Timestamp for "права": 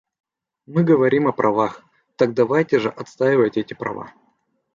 3.75-4.11